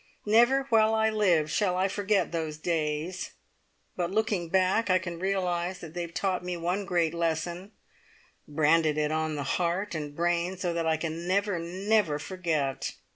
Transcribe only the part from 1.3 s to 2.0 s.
shall I